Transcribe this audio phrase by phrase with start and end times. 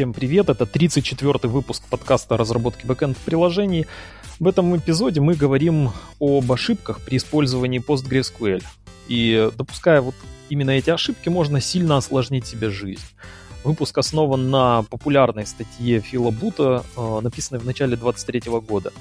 [0.00, 0.48] всем привет!
[0.48, 3.86] Это 34-й выпуск подкаста о разработке бэкэнд-приложений.
[4.38, 8.64] В этом эпизоде мы говорим об ошибках при использовании PostgreSQL.
[9.08, 10.14] И допуская вот
[10.48, 13.04] именно эти ошибки, можно сильно осложнить себе жизнь.
[13.62, 18.94] Выпуск основан на популярной статье Фила Бута, э, написанной в начале 2023 года.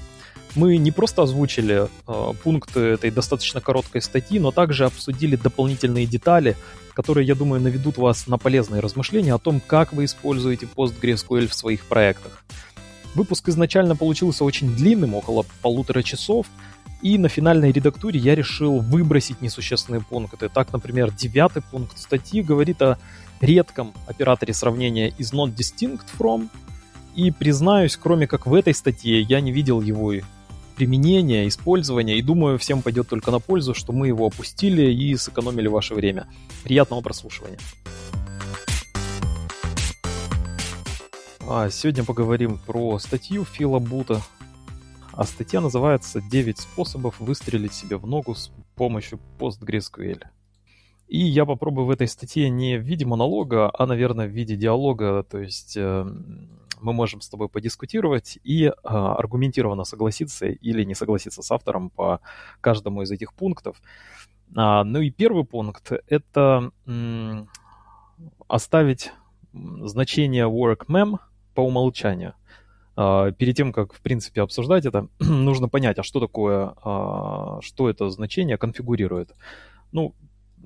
[0.56, 6.56] Мы не просто озвучили э, пункты этой достаточно короткой статьи, но также обсудили дополнительные детали,
[6.94, 11.54] которые, я думаю, наведут вас на полезные размышления о том, как вы используете PostgreSQL в
[11.54, 12.44] своих проектах.
[13.14, 16.48] Выпуск изначально получился очень длинным, около полутора часов,
[17.02, 20.50] и на финальной редактуре я решил выбросить несущественные пункты.
[20.50, 22.98] Так, например, девятый пункт статьи говорит о
[23.40, 26.50] редком операторе сравнения is not distinct from,
[27.16, 30.14] и признаюсь, кроме как в этой статье, я не видел его
[30.80, 35.68] применения, использования, и думаю, всем пойдет только на пользу, что мы его опустили и сэкономили
[35.68, 36.30] ваше время.
[36.64, 37.60] Приятного прослушивания.
[41.42, 44.22] А сегодня поговорим про статью Фила Бута.
[45.12, 50.24] А статья называется «9 способов выстрелить себе в ногу с помощью PostgreSQL».
[51.10, 55.24] И я попробую в этой статье не в виде монолога, а, наверное, в виде диалога,
[55.24, 56.06] то есть э,
[56.80, 62.22] мы можем с тобой подискутировать и э, аргументированно согласиться или не согласиться с автором по
[62.62, 63.82] каждому из этих пунктов.
[64.56, 67.50] А, ну и первый пункт— это м,
[68.48, 69.12] оставить
[69.52, 71.18] значение workmem
[71.56, 72.36] по умолчанию.
[72.96, 77.90] А, перед тем, как, в принципе, обсуждать это, нужно понять, а что такое, а, что
[77.90, 79.34] это значение конфигурирует.
[79.92, 80.14] Ну,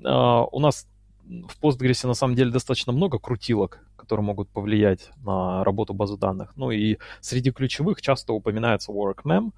[0.04, 0.86] у нас
[1.24, 6.52] в Postgres на самом деле достаточно много крутилок, которые могут повлиять на работу базы данных.
[6.56, 9.52] Ну и среди ключевых часто упоминается workmem,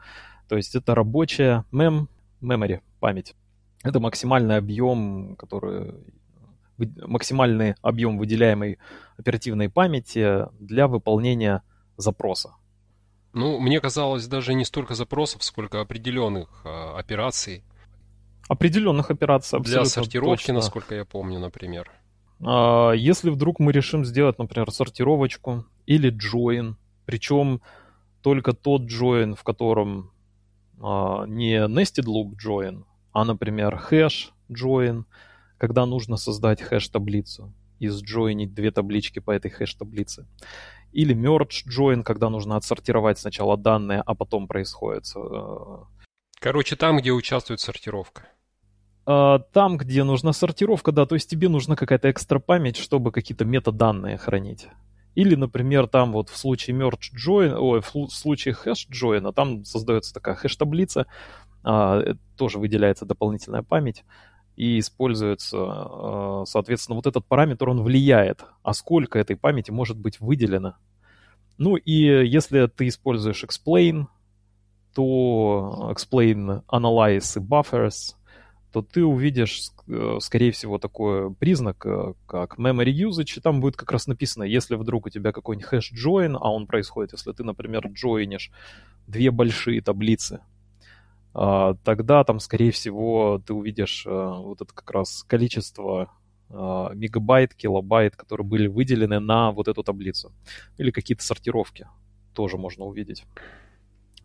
[0.48, 2.06] то есть это рабочая mem,
[2.41, 3.34] memory, память.
[3.83, 5.94] Это максимальный объем, который
[6.78, 8.78] максимальный объем выделяемой
[9.17, 11.62] оперативной памяти для выполнения
[11.97, 12.55] запроса.
[13.33, 17.64] Ну, мне казалось, даже не столько запросов, сколько определенных э, операций.
[18.48, 20.55] Определенных операций, абсолютно Для сортировки, точно.
[20.55, 21.90] насколько я помню, например.
[22.45, 26.74] А, если вдруг мы решим сделать, например, сортировочку или join,
[27.07, 27.61] причем
[28.23, 30.12] только тот join, в котором
[30.80, 35.05] а, не nested loop join, а, например, hash join,
[35.58, 40.27] когда нужно создать хэш-таблицу и сджойнить две таблички по этой хэш-таблице.
[40.92, 45.05] Или merge join, когда нужно отсортировать сначала данные, а потом происходит...
[45.17, 45.84] Э,
[46.40, 48.28] Короче, там, где участвует сортировка.
[49.06, 53.44] А, там, где нужна сортировка, да, то есть тебе нужна какая-то экстра память, чтобы какие-то
[53.44, 54.67] метаданные хранить.
[55.14, 59.64] Или, например, там вот в случае merge join, ой, в случае hash join, а там
[59.64, 61.06] создается такая хэш-таблица,
[61.62, 64.05] а, э, тоже выделяется дополнительная память
[64.56, 70.77] и используется, соответственно, вот этот параметр, он влияет, а сколько этой памяти может быть выделено.
[71.58, 71.92] Ну и
[72.27, 74.06] если ты используешь explain,
[74.95, 78.14] то explain analyze и buffers–
[78.77, 83.75] то ты увидишь, э, скорее всего, такой признак, э, как memory usage, и там будет
[83.75, 87.42] как раз написано, если вдруг у тебя какой-нибудь hash join, а он происходит, если ты,
[87.42, 88.51] например, joinишь
[89.07, 90.41] две большие таблицы,
[91.33, 96.11] а, тогда там, скорее всего, ты увидишь э, вот это как раз количество
[96.51, 100.33] а, мегабайт, килобайт, которые были выделены на вот эту таблицу.
[100.77, 101.89] Или какие-то сортировки
[102.35, 103.25] тоже можно увидеть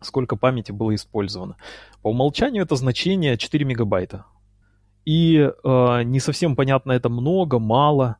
[0.04, 1.56] сколько памяти было использовано.
[2.02, 4.26] По умолчанию это значение 4 мегабайта.
[5.04, 8.16] И э, не совсем понятно, это много, мало.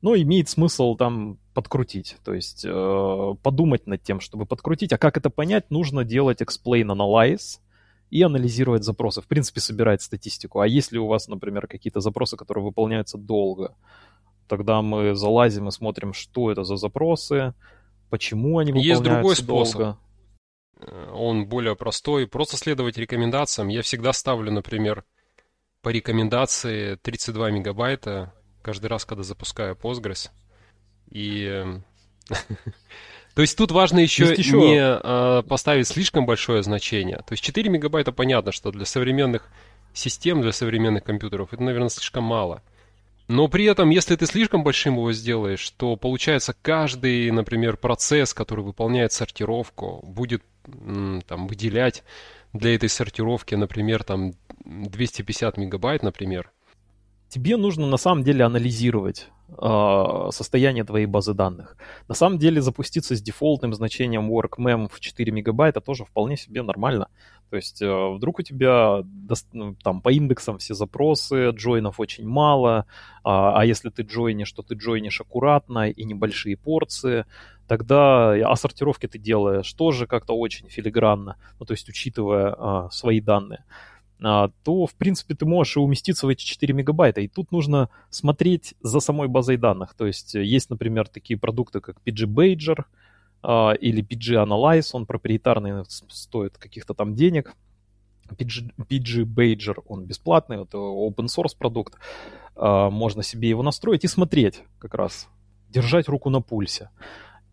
[0.00, 2.16] Но имеет смысл там подкрутить.
[2.24, 4.92] То есть э, подумать над тем, чтобы подкрутить.
[4.92, 7.60] А как это понять, нужно делать explain analyze
[8.10, 9.22] и анализировать запросы.
[9.22, 10.60] В принципе, собирать статистику.
[10.60, 13.74] А если у вас, например, какие-то запросы, которые выполняются долго,
[14.48, 17.54] тогда мы залазим и смотрим, что это за запросы,
[18.10, 19.78] почему они выполняются Есть другой способ.
[19.78, 19.98] долго.
[20.80, 22.26] Э, он более простой.
[22.26, 23.68] Просто следовать рекомендациям.
[23.68, 25.04] Я всегда ставлю, например,
[25.82, 28.32] по рекомендации 32 мегабайта
[28.62, 30.30] каждый раз, когда запускаю Postgres.
[31.10, 31.44] И...
[31.44, 31.84] Эм,
[33.34, 34.56] то есть тут важно еще, еще...
[34.56, 37.18] не а, поставить слишком большое значение.
[37.18, 39.48] То есть 4 мегабайта понятно, что для современных
[39.92, 42.62] систем, для современных компьютеров это, наверное, слишком мало.
[43.28, 48.64] Но при этом, если ты слишком большим его сделаешь, то получается каждый, например, процесс, который
[48.64, 50.42] выполняет сортировку, будет
[51.26, 52.04] там выделять
[52.52, 54.32] для этой сортировки, например, там
[54.64, 56.50] 250 мегабайт, например.
[57.32, 61.78] Тебе нужно на самом деле анализировать э, состояние твоей базы данных.
[62.06, 67.08] На самом деле запуститься с дефолтным значением workmem в 4 мегабайта тоже вполне себе нормально.
[67.48, 69.02] То есть э, вдруг у тебя
[69.52, 72.84] ну, там по индексам все запросы, джойнов очень мало,
[73.24, 77.24] а, а если ты джойнишь, то ты джойнишь аккуратно и небольшие порции,
[77.66, 83.22] тогда а сортировки ты делаешь тоже как-то очень филигранно, ну то есть учитывая а, свои
[83.22, 83.64] данные.
[84.24, 87.20] А, то, в принципе, ты можешь и уместиться в эти 4 мегабайта.
[87.20, 89.94] И тут нужно смотреть за самой базой данных.
[89.94, 92.84] То есть э, есть, например, такие продукты, как PG Badger
[93.42, 94.90] а, или PG Analyze.
[94.92, 97.54] Он проприетарный, стоит каких-то там денег.
[98.30, 101.94] PG, PG он бесплатный, это open source продукт.
[102.54, 105.28] А, можно себе его настроить и смотреть как раз,
[105.68, 106.90] держать руку на пульсе.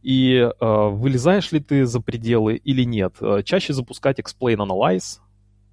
[0.01, 3.15] И э, вылезаешь ли ты за пределы или нет.
[3.43, 5.19] Чаще запускать Explain Analyze,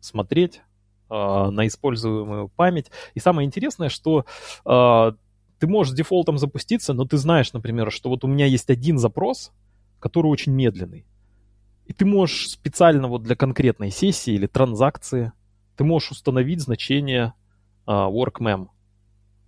[0.01, 0.66] смотреть, э,
[1.09, 2.91] на используемую память.
[3.15, 4.25] И самое интересное, что
[4.65, 5.13] э,
[5.59, 9.53] ты можешь дефолтом запуститься, но ты знаешь, например, что вот у меня есть один запрос,
[10.01, 11.07] который очень медленный.
[11.87, 15.33] И ты можешь специально вот для конкретной сессии или транзакции,
[15.77, 17.35] ты можешь установить значение
[17.87, 18.69] э, workmem.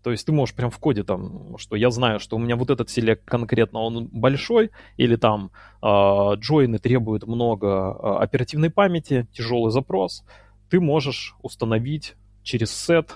[0.05, 2.71] То есть ты можешь прям в коде там, что я знаю, что у меня вот
[2.71, 5.51] этот селект конкретно он большой, или там
[5.83, 10.25] джойны требуют много э, оперативной памяти, тяжелый запрос
[10.70, 13.11] ты можешь установить через set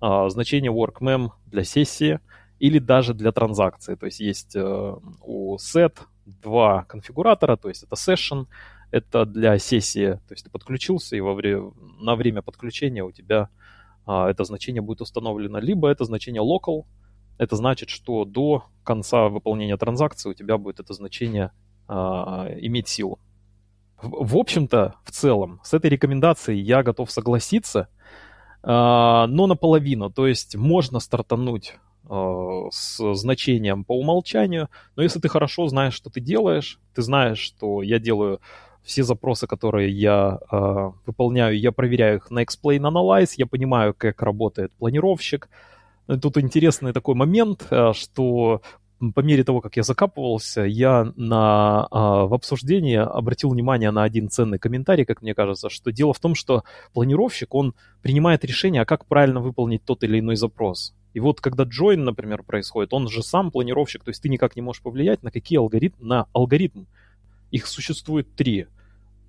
[0.00, 2.20] а, значение workmem для сессии
[2.58, 3.94] или даже для транзакции.
[3.94, 5.96] То есть есть э, у set
[6.26, 8.46] два конфигуратора, то есть это session,
[8.90, 13.48] это для сессии, то есть ты подключился, и во время, на время подключения у тебя
[14.06, 16.84] а, это значение будет установлено, либо это значение local,
[17.38, 21.52] это значит, что до конца выполнения транзакции у тебя будет это значение
[21.86, 23.18] а, иметь силу.
[24.00, 27.88] В, общем-то, в целом, с этой рекомендацией я готов согласиться,
[28.62, 30.10] а, но наполовину.
[30.10, 31.74] То есть можно стартануть
[32.08, 37.38] а, с значением по умолчанию, но если ты хорошо знаешь, что ты делаешь, ты знаешь,
[37.38, 38.40] что я делаю
[38.84, 44.22] все запросы, которые я э, выполняю, я проверяю их на Explain Analyze, я понимаю, как
[44.22, 45.50] работает планировщик.
[46.22, 48.62] Тут интересный такой момент, что
[49.14, 54.28] по мере того, как я закапывался, я на, а, в обсуждении обратил внимание на один
[54.28, 58.86] ценный комментарий, как мне кажется, что дело в том, что планировщик, он принимает решение, а
[58.86, 60.94] как правильно выполнить тот или иной запрос.
[61.14, 64.62] И вот когда join, например, происходит, он же сам планировщик, то есть ты никак не
[64.62, 66.84] можешь повлиять на какие алгоритмы, на алгоритм.
[67.52, 68.66] Их существует три.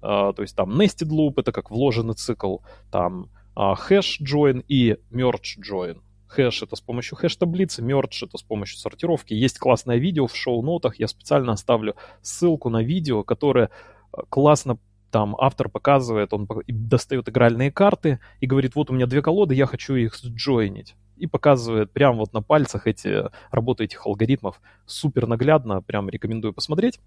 [0.01, 2.57] А, то есть там nested loop, это как вложенный цикл,
[2.91, 5.99] там hash join и merge join
[6.29, 9.33] хэш это с помощью хэш-таблицы, мердж это с помощью сортировки.
[9.33, 13.69] Есть классное видео в шоу-нотах, я специально оставлю ссылку на видео, которое
[14.13, 14.77] э, классно
[15.11, 19.65] там автор показывает, он достает игральные карты и говорит, вот у меня две колоды, я
[19.65, 20.95] хочу их сджойнить.
[21.17, 24.61] И показывает прямо вот на пальцах эти работу этих алгоритмов.
[24.85, 26.99] Супер наглядно, прям рекомендую посмотреть.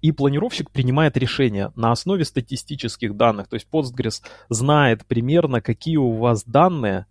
[0.00, 3.48] И планировщик принимает решение на основе статистических данных.
[3.48, 7.06] То есть Postgres знает примерно, какие у вас данные,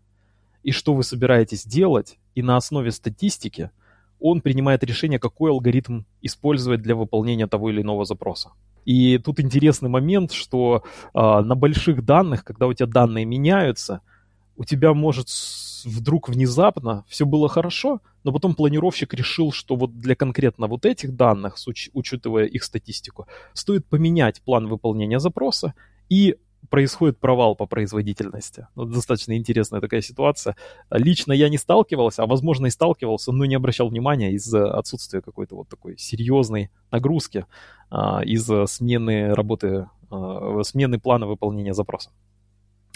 [0.63, 3.69] и что вы собираетесь делать, и на основе статистики
[4.19, 8.51] он принимает решение, какой алгоритм использовать для выполнения того или иного запроса.
[8.85, 10.83] И тут интересный момент, что
[11.13, 14.01] э, на больших данных, когда у тебя данные меняются,
[14.55, 15.27] у тебя может
[15.85, 21.15] вдруг внезапно все было хорошо, но потом планировщик решил, что вот для конкретно вот этих
[21.15, 25.73] данных, уч- учитывая их статистику, стоит поменять план выполнения запроса
[26.09, 26.37] и
[26.73, 28.65] происходит провал по производительности.
[28.73, 30.55] Ну, достаточно интересная такая ситуация.
[30.89, 35.55] Лично я не сталкивался, а возможно и сталкивался, но не обращал внимания из-за отсутствия какой-то
[35.55, 37.45] вот такой серьезной нагрузки,
[37.91, 42.09] а, из-за смены работы, а, смены плана выполнения запроса.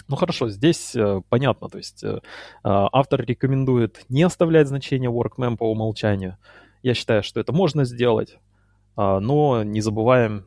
[0.08, 2.20] Ну хорошо, здесь э, понятно, то есть э,
[2.64, 6.36] а, автор рекомендует не оставлять значение workmem по умолчанию.
[6.82, 8.38] Я считаю, что это можно сделать,
[8.96, 10.46] но не забываем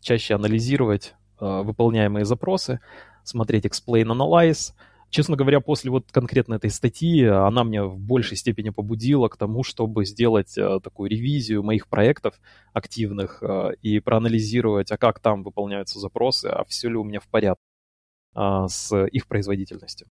[0.00, 2.80] чаще анализировать Э, выполняемые запросы,
[3.24, 4.74] смотреть Explain Analyze.
[5.10, 9.64] Честно говоря, после вот конкретно этой статьи она меня в большей степени побудила к тому,
[9.64, 12.40] чтобы сделать э, такую ревизию моих проектов
[12.72, 17.28] активных э, и проанализировать, а как там выполняются запросы, а все ли у меня в
[17.28, 17.60] порядке
[18.32, 20.06] с их производительностью.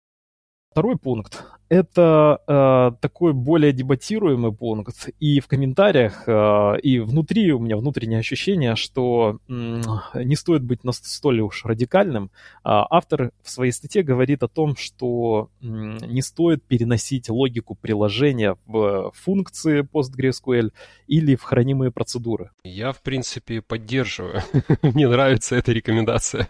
[0.78, 5.10] Второй пункт– это э, такой более дебатируемый пункт.
[5.20, 9.82] И в комментариях, э, и внутри у меня внутреннее ощущение, что э,
[10.24, 12.26] не стоит быть настолько уж радикальным.
[12.26, 18.56] Э, автор в своей статье говорит о том, что э, не стоит переносить логику приложения
[18.68, 20.72] в функции PostgreSQL
[21.08, 22.52] или в хранимые процедуры.
[22.64, 24.44] Я, в принципе, поддерживаю.
[24.84, 26.48] Мне нравится эта рекомендация.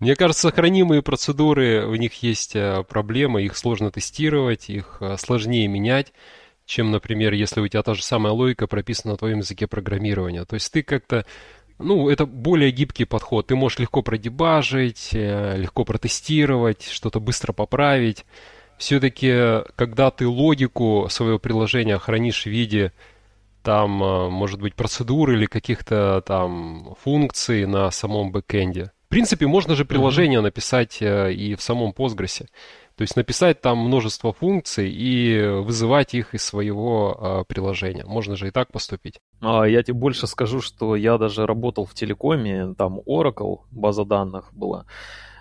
[0.00, 5.68] Мне кажется, хранимые процедуры, у них есть э, проблемы, их сложно тестировать, их э, сложнее
[5.68, 6.14] менять,
[6.64, 10.46] чем, например, если у тебя та же самая логика прописана на твоем языке программирования.
[10.46, 11.26] То есть ты как-то
[11.78, 13.48] ну, это более гибкий подход.
[13.48, 18.24] Ты можешь легко продебажить, э, легко протестировать, что-то быстро поправить.
[18.78, 22.94] Все-таки, когда ты логику своего приложения хранишь в виде
[23.62, 30.40] там, может быть, процедур или каких-то там функций на самом бэкэнде, принципе, можно же приложение
[30.40, 32.46] написать э, и в самом Postgres.
[32.96, 38.04] То есть написать там множество функций и вызывать их из своего э, приложения.
[38.04, 39.20] Можно же и так поступить.
[39.40, 44.52] А, я тебе больше скажу, что я даже работал в телекоме, там Oracle, база данных
[44.52, 44.86] была.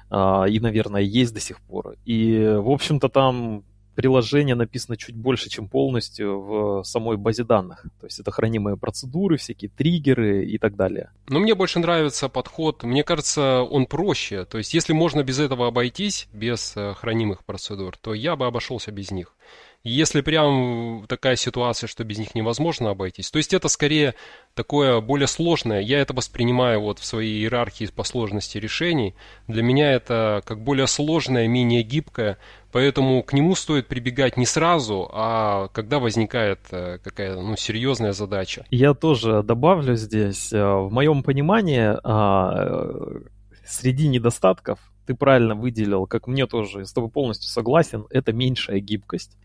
[0.09, 1.95] А, и, наверное, есть до сих пор.
[2.05, 3.63] И, в общем-то, там
[3.99, 7.83] приложение написано чуть больше, чем полностью в самой базе данных.
[7.99, 11.11] То есть это хранимые процедуры, всякие триггеры и так далее.
[11.27, 14.45] Но мне больше нравится подход, мне кажется, он проще.
[14.45, 18.93] То есть если можно без этого обойтись, без э, хранимых процедур, то я бы обошелся
[18.93, 19.35] без них.
[19.83, 24.13] Если прям такая ситуация, что без них невозможно обойтись, то есть это скорее
[24.53, 29.15] такое более сложное, я это воспринимаю вот в своей иерархии по сложности решений,
[29.47, 32.37] для меня это как более сложное, менее гибкое,
[32.73, 38.65] поэтому к нему стоит прибегать не сразу, а когда возникает э, какая-то ну, серьезная задача.
[38.71, 43.21] Я тоже добавлю здесь, э, в моем понимании, а, э,
[43.65, 44.79] среди недостатков
[45.09, 49.39] ты правильно выделил, как мне тоже, с тобой полностью согласен, это меньшая гибкость.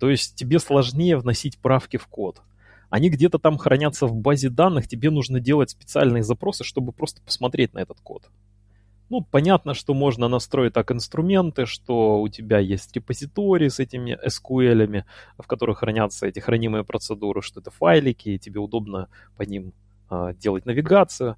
[0.00, 2.42] То есть тебе сложнее вносить правки в код.
[2.90, 7.72] Они где-то там хранятся в базе данных, тебе нужно делать специальные запросы, чтобы просто посмотреть
[7.72, 8.28] на этот код.
[9.08, 15.04] Ну, понятно, что можно настроить так инструменты, что у тебя есть репозитории с этими SQL,
[15.38, 19.72] в которых хранятся эти хранимые процедуры, что это файлики, и тебе удобно по ним
[20.10, 21.36] э, делать навигацию.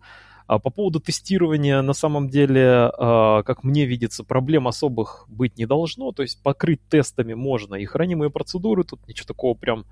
[0.49, 5.67] А по поводу тестирования, на самом деле, а, как мне видится, проблем особых быть не
[5.67, 6.11] должно.
[6.13, 9.85] То есть покрыть тестами можно и хранимые процедуры, тут ничего такого прям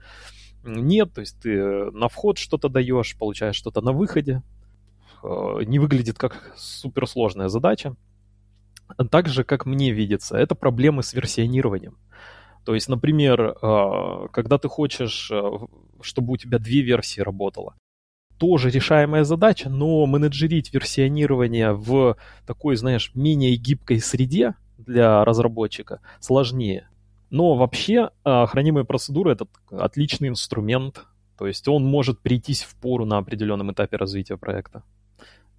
[0.64, 1.12] нет.
[1.12, 4.42] То есть ты на вход что-то даешь, получаешь что-то на выходе.
[5.22, 7.94] А, не выглядит как суперсложная задача.
[9.10, 11.98] Так же, как мне видится, это проблемы с версионированием.
[12.64, 15.30] То есть, например, а, когда ты хочешь,
[16.00, 17.75] чтобы у тебя две версии работало,
[18.38, 22.16] тоже решаемая задача, но менеджерить версионирование в
[22.46, 26.88] такой, знаешь, менее гибкой среде для разработчика сложнее.
[27.30, 31.04] Но вообще а, хранимые процедуры это отличный инструмент,
[31.36, 34.82] то есть он может прийтись в пору на определенном этапе развития проекта.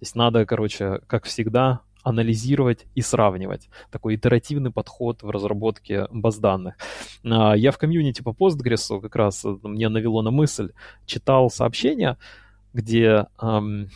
[0.00, 3.68] Здесь надо, короче, как всегда, анализировать и сравнивать.
[3.90, 6.76] Такой итеративный подход в разработке баз данных.
[7.24, 10.70] А, я в комьюнити по Postgres как раз э, мне навело на мысль,
[11.06, 12.16] читал сообщения,
[12.78, 13.90] где эм,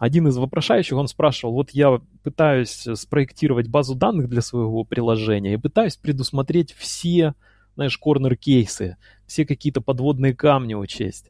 [0.00, 5.58] один из вопрошающих, он спрашивал, вот я пытаюсь спроектировать базу данных для своего приложения и
[5.58, 7.34] пытаюсь предусмотреть все,
[7.74, 8.96] знаешь, корнер-кейсы,
[9.26, 11.26] все какие-то подводные камни учесть.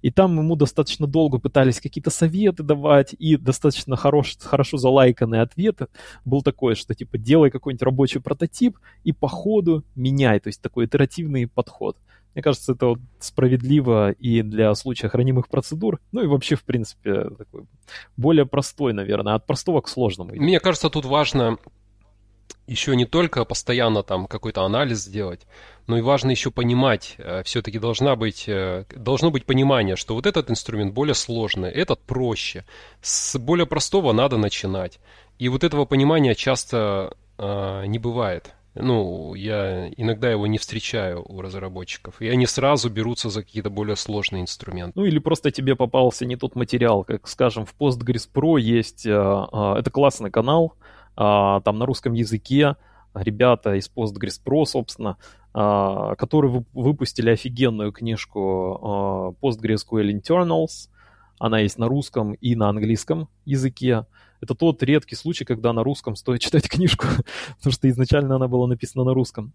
[0.00, 5.80] И там ему достаточно долго пытались какие-то советы давать, и достаточно хорош, хорошо залайканный ответ
[6.24, 10.86] был такой, что типа делай какой-нибудь рабочий прототип и по ходу меняй, то есть такой
[10.86, 11.98] итеративный подход.
[12.36, 17.30] Мне кажется, это вот справедливо и для случая хранимых процедур, ну и вообще, в принципе,
[17.30, 17.62] такой
[18.18, 20.34] более простой, наверное, от простого к сложному.
[20.34, 21.56] Мне кажется, тут важно
[22.66, 25.46] еще не только постоянно там какой-то анализ сделать,
[25.86, 30.26] но и важно еще понимать, э, все-таки должна быть, э, должно быть понимание, что вот
[30.26, 32.66] этот инструмент более сложный, этот проще,
[33.00, 35.00] с более простого надо начинать.
[35.38, 38.55] И вот этого понимания часто э, не бывает.
[38.78, 42.20] Ну, я иногда его не встречаю у разработчиков.
[42.20, 44.92] И они сразу берутся за какие-то более сложные инструменты.
[44.98, 47.02] Ну, или просто тебе попался не тот материал.
[47.02, 49.06] Как, скажем, в Postgres Pro есть...
[49.06, 50.74] А, а, это классный канал.
[51.16, 52.76] А, там на русском языке
[53.14, 55.16] ребята из Postgres Pro, собственно,
[55.54, 60.90] которые выпустили офигенную книжку PostgreSQL Internals.
[61.38, 64.04] Она есть на русском и на английском языке
[64.40, 67.06] это тот редкий случай, когда на русском стоит читать книжку,
[67.58, 69.52] потому что изначально она была написана на русском.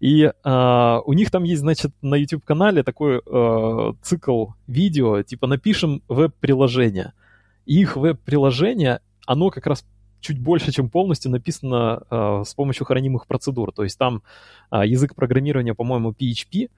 [0.00, 6.02] И э, у них там есть, значит, на YouTube-канале такой э, цикл видео, типа напишем
[6.08, 7.12] веб-приложение.
[7.64, 9.84] Их веб-приложение, оно как раз
[10.20, 13.72] чуть больше, чем полностью написано э, с помощью хранимых процедур.
[13.72, 14.22] То есть там
[14.70, 16.70] э, язык программирования, по-моему, PHP,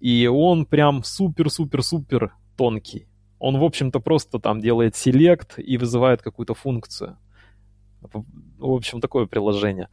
[0.00, 3.06] и он прям супер-супер-супер тонкий.
[3.40, 7.16] Он, в общем-то, просто там делает селект и вызывает какую-то функцию.
[8.02, 9.88] В общем, такое приложение.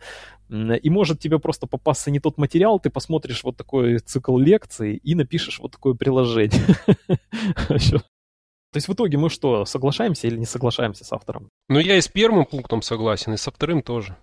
[0.50, 5.16] И может тебе просто попасться не тот материал, ты посмотришь вот такой цикл лекций и
[5.16, 6.62] напишешь вот такое приложение.
[7.58, 11.50] То есть в итоге мы что, соглашаемся или не соглашаемся с автором?
[11.70, 14.18] Ну, я и с первым пунктом согласен, и со вторым тоже.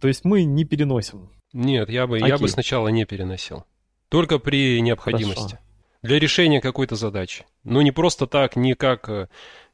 [0.00, 1.30] То есть мы не переносим?
[1.52, 3.64] Нет, я бы, я бы сначала не переносил.
[4.08, 5.58] Только при необходимости.
[6.06, 7.44] Для решения какой-то задачи.
[7.64, 9.28] Но не просто так, не как, э,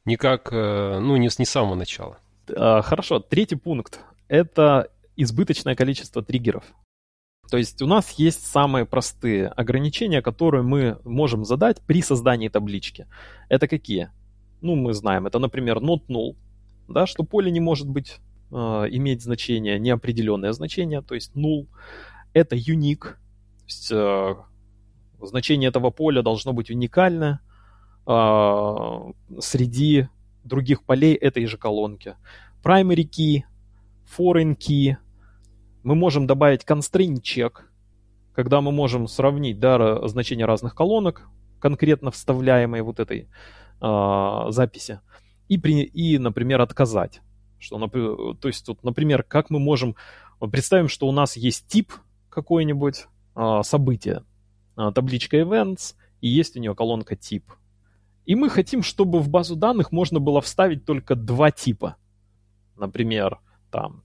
[0.05, 2.17] не как э, ну, не, не с самого начала.
[2.49, 3.99] А, хорошо, третий пункт.
[4.27, 6.63] Это избыточное количество триггеров.
[7.51, 13.05] То есть у нас есть самые простые ограничения, которые мы можем задать при создании таблички.
[13.47, 14.09] Это какие?
[14.61, 16.35] Ну, мы знаем, это, например, not null,
[16.87, 18.17] да, что поле не может быть,
[18.51, 21.67] э, иметь значение, неопределенное значение, то есть null.
[22.33, 24.35] Это unique, то есть э,
[25.25, 27.39] значение этого поля должно быть уникальное
[28.05, 30.07] э, среди
[30.43, 32.15] других полей этой же колонки.
[32.63, 33.43] Primary key,
[34.17, 34.95] foreign key,
[35.83, 37.53] мы можем добавить constraint check,
[38.33, 41.27] когда мы можем сравнить да, значения разных колонок,
[41.59, 43.29] конкретно вставляемой вот этой
[43.81, 44.99] э, записи,
[45.47, 47.21] и, при, и, например, отказать.
[47.59, 49.95] Что, то есть, тут, например, как мы можем...
[50.51, 51.93] Представим, что у нас есть тип
[52.29, 54.23] какой-нибудь э, события,
[54.75, 57.51] табличка events, и есть у нее колонка тип.
[58.25, 61.97] И мы хотим, чтобы в базу данных можно было вставить только два типа.
[62.77, 63.39] Например,
[63.69, 64.03] там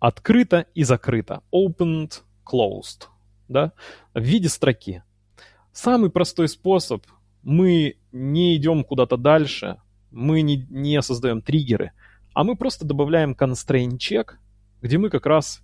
[0.00, 1.42] открыто и закрыто.
[1.52, 3.08] Opened, closed.
[3.48, 3.72] Да?
[4.12, 5.02] В виде строки.
[5.72, 7.04] Самый простой способ.
[7.42, 9.80] Мы не идем куда-то дальше.
[10.10, 11.92] Мы не, не создаем триггеры.
[12.34, 14.32] А мы просто добавляем constraint check,
[14.82, 15.62] где мы как раз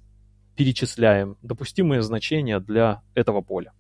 [0.54, 3.72] перечисляем допустимые значения для этого поля.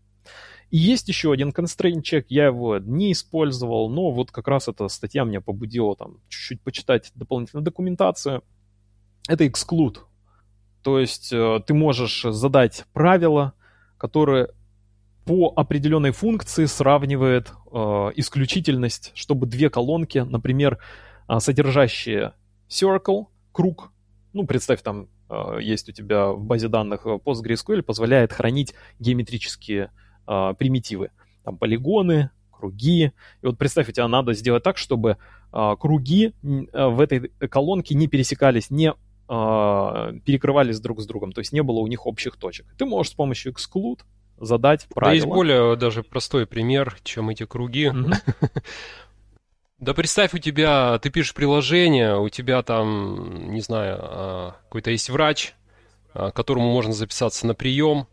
[0.72, 4.88] И есть еще один constraint check, я его не использовал, но вот как раз эта
[4.88, 8.42] статья меня побудила там чуть-чуть почитать дополнительную документацию.
[9.28, 9.98] Это exclude.
[10.82, 13.52] То есть э, ты можешь задать правило,
[13.98, 14.48] которое
[15.26, 17.76] по определенной функции сравнивает э,
[18.16, 20.78] исключительность, чтобы две колонки, например,
[21.28, 22.32] э, содержащие
[22.70, 23.92] circle, круг,
[24.32, 29.90] ну, представь, там э, есть у тебя в базе данных PostgreSQL, позволяет хранить геометрические э,
[30.26, 31.10] примитивы,
[31.44, 32.30] там полигоны,
[32.62, 33.12] круги.
[33.42, 35.16] И вот представь, у тебя надо сделать так, чтобы
[35.52, 38.94] э, круги э, в этой колонке не пересекались не э,
[40.24, 42.66] перекрывались друг с другом, то есть не было у них общих точек.
[42.78, 44.00] Ты можешь с помощью exclude
[44.38, 45.10] задать правила.
[45.10, 47.90] Да есть более даже простой пример, чем эти круги.
[49.78, 55.10] Да представь, у тебя, ты пишешь приложение, у тебя там, не знаю, а, какой-то есть
[55.10, 55.54] врач,
[56.14, 58.06] а, к которому можно записаться на прием,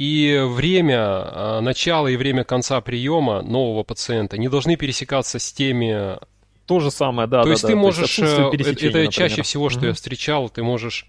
[0.00, 6.18] и время а, начала и время конца приема нового пациента не должны пересекаться с теми
[6.64, 7.40] то же самое, да.
[7.42, 9.08] То да, есть да, ты можешь, есть э, это например.
[9.08, 9.86] чаще всего, что угу.
[9.88, 11.06] я встречал, ты можешь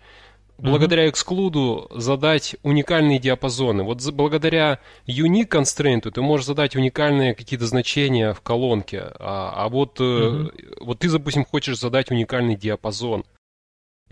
[0.58, 3.84] благодаря эксклуду задать уникальные диапазоны.
[3.84, 10.02] Вот благодаря unique constraint ты можешь задать уникальные какие-то значения в колонке, а, а вот,
[10.02, 10.52] угу.
[10.82, 13.24] вот ты, допустим, хочешь задать уникальный диапазон.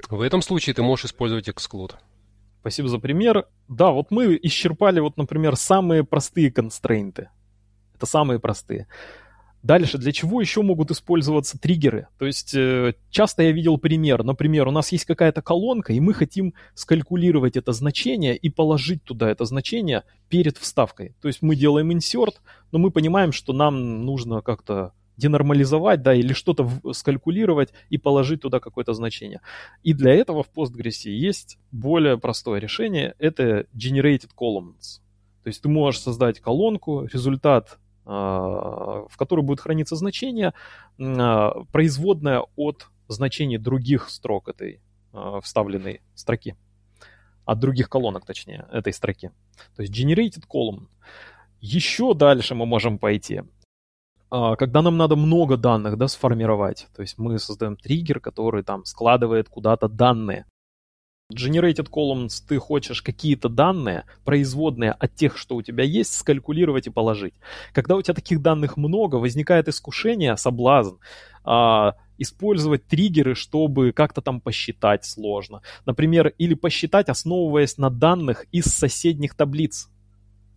[0.10, 1.98] В этом случае ты можешь использовать эксклуд.
[2.62, 3.48] Спасибо за пример.
[3.68, 7.30] Да, вот мы исчерпали, вот, например, самые простые констрейнты.
[7.96, 8.88] Это самые простые.
[9.62, 12.08] Дальше, для чего еще могут использоваться триггеры?
[12.18, 16.14] То есть э, часто я видел пример, например, у нас есть какая-то колонка, и мы
[16.14, 21.14] хотим скалькулировать это значение и положить туда это значение перед вставкой.
[21.22, 22.36] То есть мы делаем insert,
[22.72, 28.60] но мы понимаем, что нам нужно как-то денормализовать, да, или что-то скалькулировать и положить туда
[28.60, 29.42] какое-то значение.
[29.84, 35.02] И для этого в Postgres есть более простое решение, это generated columns.
[35.44, 37.78] То есть ты можешь создать колонку, результат
[38.12, 40.54] а, в которой будет храниться значение,
[41.00, 44.82] а, производное от значений других строк этой
[45.14, 46.56] а, вставленной строки.
[47.46, 49.32] От других колонок, точнее, этой строки.
[49.76, 50.88] То есть generated column.
[51.62, 53.44] Еще дальше мы можем пойти.
[54.30, 59.50] Когда нам надо много данных да, сформировать, то есть мы создаем триггер, который там складывает
[59.50, 60.46] куда-то данные.
[61.32, 66.90] Generated columns ты хочешь какие-то данные, производные от тех, что у тебя есть, скалькулировать и
[66.90, 67.36] положить.
[67.72, 70.96] Когда у тебя таких данных много, возникает искушение, соблазн,
[71.44, 75.62] а, использовать триггеры, чтобы как-то там посчитать сложно.
[75.86, 79.88] Например, или посчитать, основываясь на данных из соседних таблиц.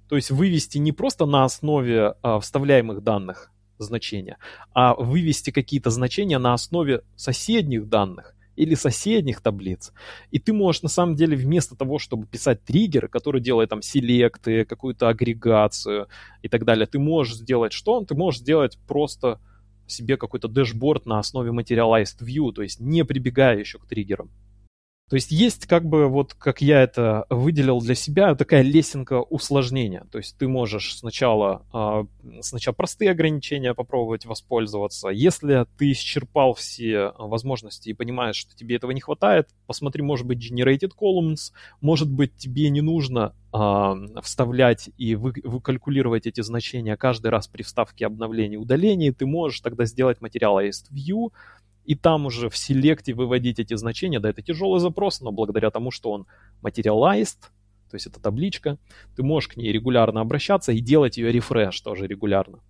[0.09, 3.52] То есть вывести не просто на основе а, вставляемых данных
[3.83, 4.39] значения,
[4.73, 9.93] а вывести какие-то значения на основе соседних данных или соседних таблиц.
[10.31, 14.65] И ты можешь на самом деле вместо того, чтобы писать триггер, который делает там селекты,
[14.65, 16.09] какую-то агрегацию
[16.43, 18.05] и так далее, ты можешь сделать что?
[18.05, 19.41] Ты можешь сделать просто
[19.87, 24.31] себе какой-то дэшборд на основе Materialized View, то есть не прибегая еще к триггерам.
[25.09, 30.07] То есть есть как бы вот, как я это выделил для себя, такая лесенка усложнения.
[30.11, 32.07] То есть ты можешь сначала, а,
[32.41, 35.09] сначала простые ограничения попробовать воспользоваться.
[35.09, 40.39] Если ты исчерпал все возможности и понимаешь, что тебе этого не хватает, посмотри, может быть,
[40.39, 47.31] generated columns, может быть, тебе не нужно а, вставлять и вы, выкалькулировать эти значения каждый
[47.31, 51.33] раз при вставке обновления и удалении, ты можешь тогда сделать материалist view,
[51.85, 55.91] и там уже в селекте выводить эти значения, да, это тяжелый запрос, но благодаря тому,
[55.91, 56.27] что он
[56.63, 57.51] materialized,
[57.91, 58.79] то есть это табличка,
[59.17, 62.61] ты можешь к ней регулярно обращаться и делать ее рефреш тоже регулярно.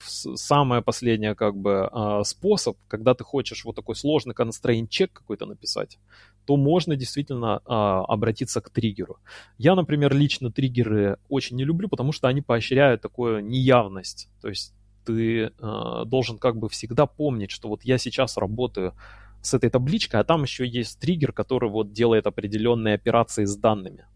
[0.00, 5.46] Самое последнее как бы а, способ, когда ты хочешь вот такой сложный constraint чек какой-то
[5.46, 5.98] написать,
[6.46, 9.18] то можно действительно а, обратиться к триггеру.
[9.56, 14.28] Я, например, лично триггеры очень не люблю, потому что они поощряют такую неявность.
[14.42, 18.94] То есть ты э, должен как бы всегда помнить, что вот я сейчас работаю
[19.42, 24.06] с этой табличкой, а там еще есть триггер, который вот делает определенные операции с данными.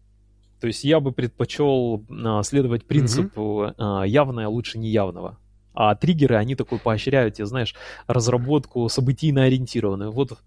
[0.59, 5.37] То есть я бы предпочел э, следовать принципу э, явное лучше неявного.
[5.73, 7.75] А триггеры, они такой поощряют, тебе, знаешь,
[8.07, 10.11] разработку событийно ориентированную.
[10.11, 10.37] Вот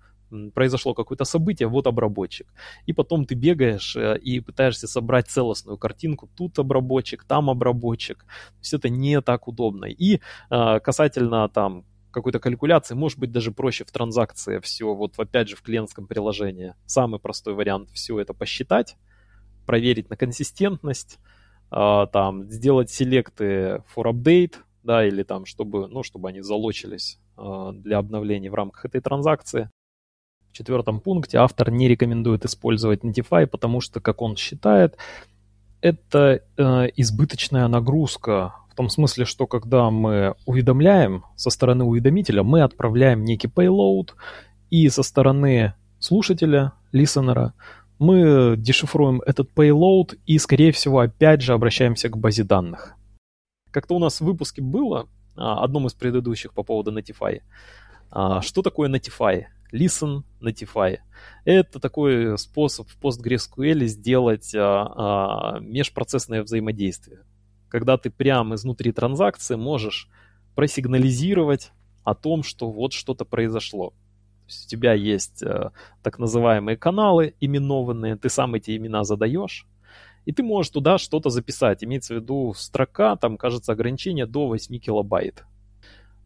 [0.54, 2.52] произошло какое-то событие, вот обработчик.
[2.86, 6.28] И потом ты бегаешь э, и пытаешься собрать целостную картинку.
[6.36, 8.24] Тут обработчик, там обработчик.
[8.60, 9.86] Есть это не так удобно.
[9.86, 15.48] И э, касательно там какой-то калькуляции, может быть, даже проще в транзакции все, вот опять
[15.48, 16.74] же в клиентском приложении.
[16.84, 18.96] Самый простой вариант все это посчитать,
[19.66, 21.18] проверить на консистентность,
[21.70, 27.18] э, там, сделать селекты for update, да, или там, чтобы, ну, чтобы они залочились
[27.72, 29.70] для обновлений в рамках этой транзакции.
[30.52, 34.98] В четвертом пункте автор не рекомендует использовать Notify, потому что, как он считает,
[35.80, 38.54] это э, избыточная нагрузка.
[38.70, 44.10] В том смысле, что когда мы уведомляем со стороны уведомителя, мы отправляем некий payload,
[44.68, 47.54] и со стороны слушателя, листенера,
[47.98, 52.94] мы дешифруем этот payload и, скорее всего, опять же обращаемся к базе данных.
[53.70, 57.40] Как-то у нас в выпуске было, а, одном из предыдущих по поводу Notify.
[58.10, 59.46] А, что такое Notify?
[59.72, 60.98] Listen, notify.
[61.44, 67.20] Это такой способ в PostgreSQL сделать а, а, межпроцессное взаимодействие.
[67.68, 70.08] Когда ты прямо изнутри транзакции можешь
[70.54, 71.72] просигнализировать
[72.04, 73.90] о том, что вот что-то произошло.
[73.90, 79.66] То есть у тебя есть а, так называемые каналы именованные, ты сам эти имена задаешь,
[80.24, 81.82] и ты можешь туда что-то записать.
[81.82, 85.44] Имеется в виду строка, там, кажется, ограничение до 8 килобайт.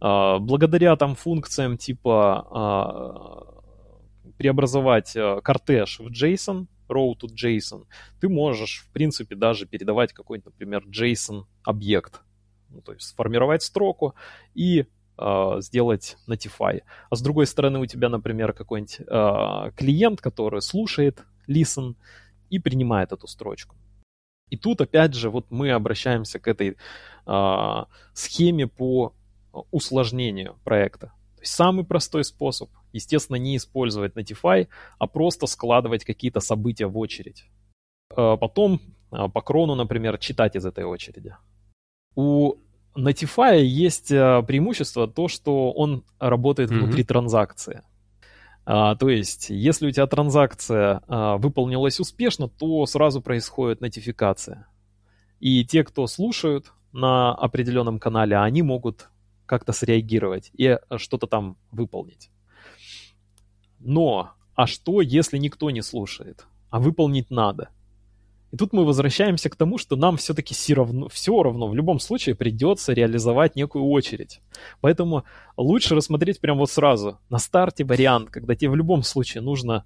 [0.07, 7.87] А, благодаря там функциям типа а, преобразовать а, кортеж в JSON, row to JSON,
[8.21, 12.21] ты можешь, в принципе, даже передавать какой-нибудь, например, JSON-объект.
[12.71, 14.15] Ну, то есть сформировать строку
[14.55, 14.87] и
[15.19, 16.83] э, сделать notify.
[17.11, 21.95] А с другой стороны у тебя, например, какой-нибудь э, клиент, который слушает listen
[22.51, 23.75] и принимает эту строчку.
[24.51, 26.77] И тут опять же вот мы обращаемся к этой
[27.27, 29.15] э, схеме по
[29.71, 31.13] усложнению проекта.
[31.37, 36.99] То есть самый простой способ, естественно, не использовать Notify, а просто складывать какие-то события в
[36.99, 37.45] очередь.
[38.15, 41.37] А потом а, по крону, например, читать из этой очереди.
[42.15, 42.55] У
[42.97, 46.79] Notify есть преимущество то, что он работает mm-hmm.
[46.79, 47.83] внутри транзакции.
[48.69, 54.67] А, то есть, если у тебя транзакция а, выполнилась успешно, то сразу происходит нотификация.
[55.39, 59.09] И те, кто слушают на определенном канале, они могут
[59.47, 62.31] как-то среагировать и э, что-то там выполнить.
[63.79, 67.71] Но, а что, если никто не слушает, а выполнить надо?
[68.53, 71.99] И тут мы возвращаемся к тому, что нам все-таки все равно, все равно в любом
[71.99, 74.41] случае придется реализовать некую очередь.
[74.81, 75.25] Поэтому
[75.57, 79.85] лучше рассмотреть прямо вот сразу на старте вариант, когда тебе в любом случае нужно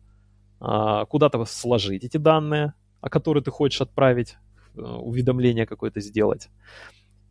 [0.60, 4.36] а, куда-то сложить эти данные, о которые ты хочешь отправить,
[4.76, 6.48] э, уведомление какое-то сделать,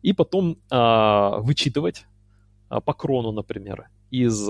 [0.02, 2.06] и потом а, вычитывать
[2.78, 4.48] по крону, например, из,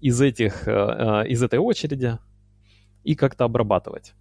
[0.00, 2.18] из, этих, а, а, из этой очереди
[3.02, 4.14] и как-то обрабатывать.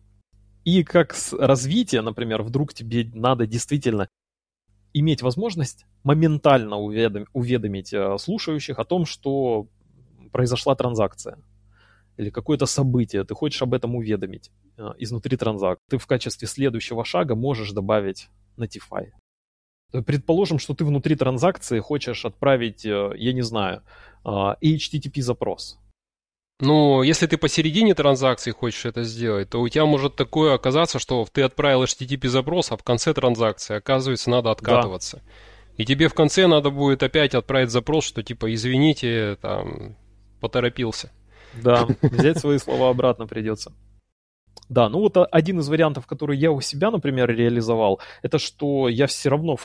[0.63, 4.10] И как с развития, например, вдруг тебе надо действительно
[4.93, 9.67] иметь возможность моментально уведом, уведомить слушающих о том, что
[10.31, 11.38] произошла транзакция
[12.17, 14.51] или какое-то событие, ты хочешь об этом уведомить
[14.97, 15.83] изнутри транзакции.
[15.89, 19.12] Ты в качестве следующего шага можешь добавить Notify.
[20.05, 23.83] Предположим, что ты внутри транзакции хочешь отправить, э, я не знаю,
[24.23, 25.79] а, HTTP запрос.
[26.60, 31.25] Ну, если ты посередине транзакции хочешь это сделать, то у тебя может такое оказаться, что
[31.31, 35.17] ты отправил HTTP запрос, а в конце транзакции, оказывается, надо откатываться.
[35.17, 35.23] Да.
[35.77, 39.95] И тебе в конце надо будет опять отправить запрос, что типа, извините, там,
[40.39, 41.12] поторопился.
[41.53, 43.71] Да, взять свои слова обратно придется.
[44.69, 49.08] Да, ну вот один из вариантов, который я у себя, например, реализовал, это что я
[49.08, 49.58] все равно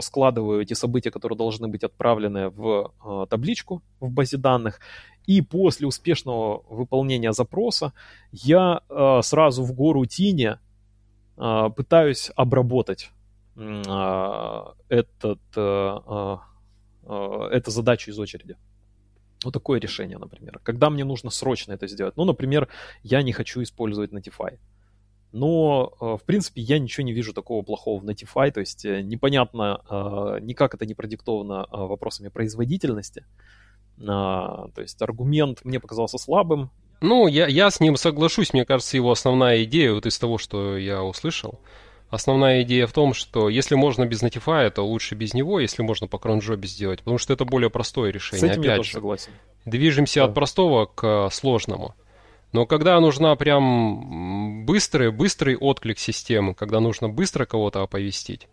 [0.00, 4.80] складываю эти события, которые должны быть отправлены в э, табличку в базе данных,
[5.26, 7.92] и после успешного выполнения запроса
[8.32, 10.58] я э, сразу в горутине
[11.36, 13.10] э, пытаюсь обработать
[13.56, 15.98] этот, э,
[17.04, 18.56] э, эту задачу из очереди.
[19.44, 20.60] Вот такое решение, например.
[20.62, 22.16] Когда мне нужно срочно это сделать.
[22.16, 22.68] Ну, например,
[23.02, 24.58] я не хочу использовать Notify.
[25.32, 28.50] Но, э, в принципе, я ничего не вижу такого плохого в Notify.
[28.50, 33.24] То есть э, непонятно, э, никак это не продиктовано вопросами производительности.
[33.98, 36.70] То есть аргумент мне показался слабым.
[37.00, 38.52] Ну, я, я с ним соглашусь.
[38.52, 41.60] Мне кажется, его основная идея, вот из того, что я услышал,
[42.08, 46.06] Основная идея в том, что если можно без Notify, то лучше без него, если можно
[46.06, 48.40] по кронжобе сделать, потому что это более простое решение.
[48.40, 49.32] С этим Опять я тоже же, согласен.
[49.64, 50.26] Движемся да.
[50.26, 51.94] от простого к сложному.
[52.52, 58.48] Но когда нужна прям быстрый, быстрый отклик системы, когда нужно быстро кого-то оповестить,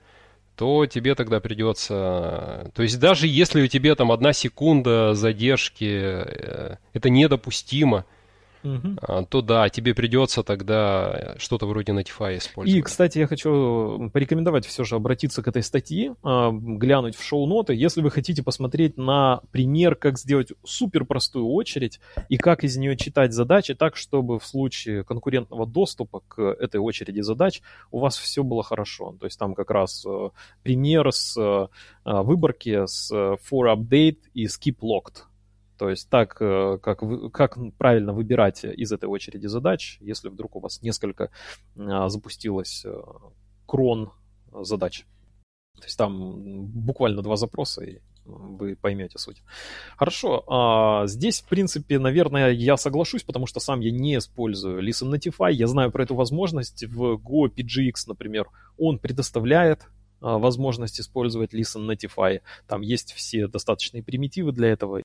[0.55, 2.71] то тебе тогда придется...
[2.75, 8.05] То есть даже если у тебя там одна секунда задержки, э, это недопустимо,
[8.63, 9.25] угу.
[9.29, 12.79] то да, тебе придется тогда что-то вроде Notify использовать.
[12.79, 17.73] И, кстати, я хочу порекомендовать все же обратиться к этой статье, а, глянуть в шоу-ноты,
[17.73, 21.99] если вы хотите посмотреть на пример, как сделать супер простую очередь
[22.29, 27.21] и как из нее читать задачи так, чтобы в случае конкурентного доступа к этой очереди
[27.21, 29.15] задач у вас все было хорошо.
[29.19, 30.29] То есть там как раз э,
[30.63, 31.67] пример с э,
[32.05, 35.23] выборки с э, for update и skip locked.
[35.83, 40.61] То есть так, э, как, как правильно выбирать из этой очереди задач, если вдруг у
[40.61, 41.29] вас несколько
[41.77, 43.01] а, запустилось э,
[43.65, 44.13] крон
[44.61, 45.05] задач.
[45.75, 49.43] То есть там буквально два запроса, и вы поймете суть.
[49.97, 55.13] Хорошо, а здесь, в принципе, наверное, я соглашусь, потому что сам я не использую Listen
[55.13, 55.51] Notify.
[55.51, 56.85] Я знаю про эту возможность.
[56.85, 59.89] В Go PGX, например, он предоставляет
[60.21, 62.39] а, возможность использовать Listen Notify.
[62.67, 65.03] Там есть все достаточные примитивы для этого.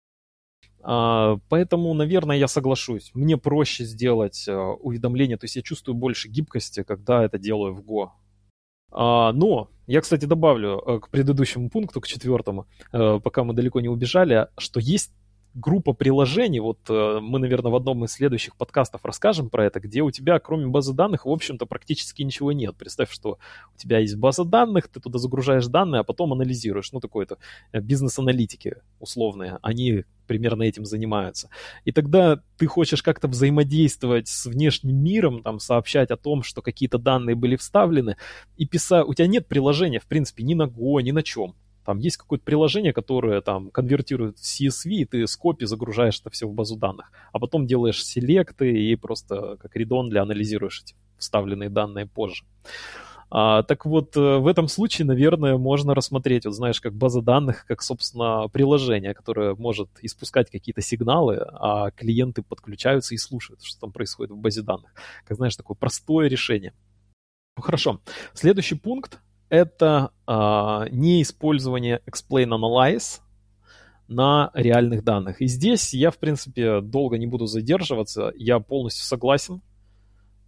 [0.83, 3.11] А, поэтому, наверное, я соглашусь.
[3.15, 7.81] Мне проще сделать э, уведомление, то есть я чувствую больше гибкости, когда это делаю в
[7.81, 8.11] Go.
[8.91, 13.81] А, но я, кстати, добавлю э, к предыдущему пункту, к четвертому, э, пока мы далеко
[13.81, 15.13] не убежали, что есть
[15.59, 20.03] группа приложений, вот э, мы, наверное, в одном из следующих подкастов расскажем про это, где
[20.03, 22.77] у тебя, кроме базы данных, в общем-то, практически ничего нет.
[22.77, 23.39] Представь, что
[23.75, 26.93] у тебя есть база данных, ты туда загружаешь данные, а потом анализируешь.
[26.93, 27.39] Ну, такое-то
[27.73, 31.49] э, бизнес-аналитики условные, они примерно этим занимаются.
[31.85, 36.99] И тогда ты хочешь как-то взаимодействовать с внешним миром, там, сообщать о том, что какие-то
[36.99, 38.17] данные были вставлены,
[38.57, 39.07] и писать...
[39.07, 41.55] У тебя нет приложения, в принципе, ни на Go, ни на чем.
[41.89, 46.29] Там есть какое-то приложение, которое там конвертирует в CSV, и ты с копи загружаешь это
[46.29, 50.95] все в базу данных, а потом делаешь селекты и просто как редон для анализируешь эти
[51.17, 52.45] вставленные данные позже.
[53.31, 57.65] А, так вот, э, в этом случае, наверное, можно рассмотреть, вот знаешь, как база данных,
[57.67, 63.93] как, собственно, приложение, которое может испускать какие-то сигналы, а клиенты подключаются и слушают, что там
[63.93, 64.91] происходит в базе данных.
[65.25, 66.75] Как, знаешь, такое простое решение.
[67.57, 68.03] Ну, хорошо.
[68.35, 69.21] Следующий пункт
[69.51, 73.21] это а, неиспользование explain analyze
[74.09, 75.41] на реальных данных.
[75.41, 78.33] И здесь я, в принципе, долго не буду задерживаться.
[78.37, 79.61] Я полностью согласен.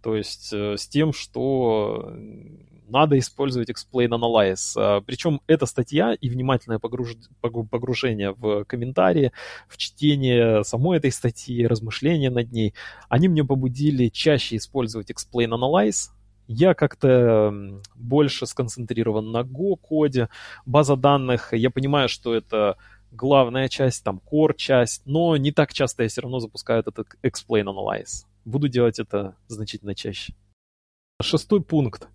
[0.01, 2.11] То есть э, с тем, что
[2.91, 4.73] надо использовать explain analyze.
[4.75, 7.15] А, причем эта статья и внимательное погруж...
[7.41, 9.31] погружение в комментарии,
[9.67, 12.73] в чтение самой этой статьи, размышления над ней,
[13.09, 16.09] они мне побудили чаще использовать explain analyze,
[16.51, 17.53] я как-то
[17.95, 20.29] больше сконцентрирован на Go-коде.
[20.65, 22.77] База данных, я понимаю, что это
[23.11, 27.65] главная часть, там, core часть, но не так часто я все равно запускаю этот explain
[27.65, 28.25] analyze.
[28.45, 30.33] Буду делать это значительно чаще.
[31.21, 32.07] Шестой пункт.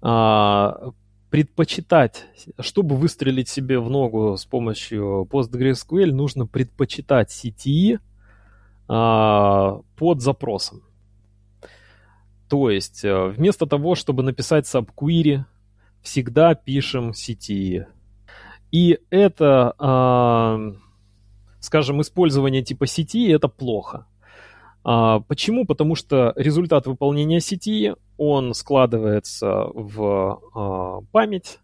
[0.00, 0.92] А,
[1.30, 2.26] предпочитать,
[2.60, 7.98] чтобы выстрелить себе в ногу с помощью PostgreSQL, нужно предпочитать CTE
[8.88, 10.82] а, под запросом.
[12.48, 15.44] То есть э, вместо того, чтобы написать subquery,
[16.02, 17.86] всегда пишем CTE.
[18.70, 20.72] И это, э,
[21.60, 24.06] скажем, использование типа CTE это плохо.
[24.88, 25.66] А, почему?
[25.66, 31.58] Потому что результат выполнения CTE, он складывается в а, память,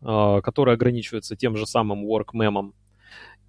[0.00, 2.72] а, которая ограничивается тем же самым workmem.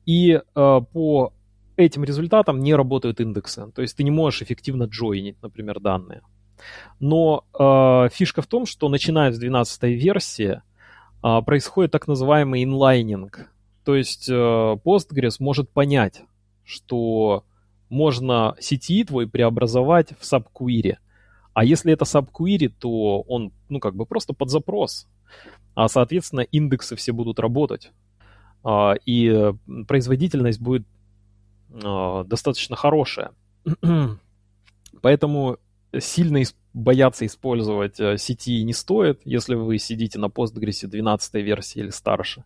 [0.08, 1.32] И а, по
[1.76, 3.72] этим результатам не работают индексы.
[3.76, 6.24] То есть ты не можешь эффективно джойнить, например, данные.
[7.00, 10.62] Но э, фишка в том, что начиная с 12 версии
[11.24, 13.50] э, происходит так называемый инлайнинг.
[13.84, 16.24] То есть э, Postgres может понять,
[16.64, 17.44] что
[17.90, 20.98] можно сети твой преобразовать в subquery,
[21.54, 25.08] А если это subquery, то он, ну, как бы просто под запрос.
[25.76, 27.92] А, соответственно, индексы все будут работать.
[28.64, 29.54] А, и
[29.88, 30.88] производительность будет
[31.84, 33.32] а, достаточно хорошая.
[35.02, 35.58] Поэтому
[36.00, 41.90] сильно бояться использовать э, сети не стоит, если вы сидите на Postgres 12 версии или
[41.90, 42.44] старше.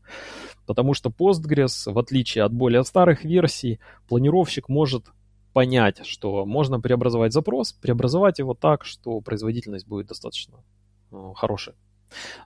[0.66, 3.80] Потому что Postgres, в отличие от более старых версий,
[4.10, 5.06] планировщик может
[5.54, 10.58] понять, что можно преобразовать запрос, преобразовать его так, что производительность будет достаточно
[11.12, 11.76] э, хорошая.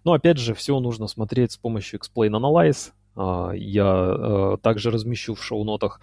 [0.03, 2.91] Но опять же, все нужно смотреть с помощью Explain Analyze.
[3.15, 5.99] А, я э, также размещу в шоу-нотах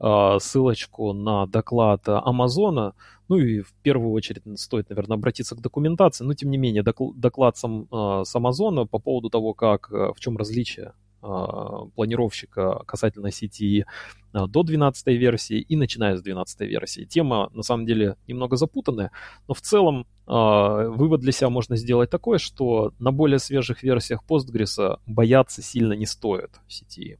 [0.00, 2.94] а, ссылочку на доклад Амазона.
[3.28, 6.24] Ну и в первую очередь стоит, наверное, обратиться к документации.
[6.24, 10.20] Но тем не менее, доклад сам, а, с Амазона по поводу того, как, э, в
[10.20, 13.86] чем различие планировщика касательно сети
[14.32, 17.04] а, до 12 версии и начиная с 12 версии.
[17.04, 19.10] Тема на самом деле немного запутанная,
[19.46, 24.98] но в целом вывод для себя можно сделать такой, что на более свежих версиях Postgres
[25.06, 27.18] бояться сильно не стоит в сети.